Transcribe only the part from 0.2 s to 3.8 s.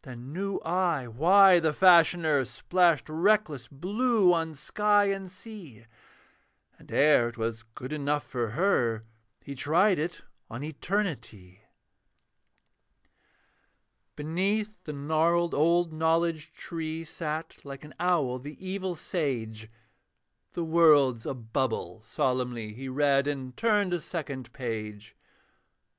knew I why the Fashioner Splashed reckless